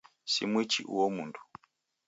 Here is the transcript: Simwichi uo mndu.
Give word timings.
Simwichi 0.31 0.81
uo 0.93 1.07
mndu. 1.15 1.41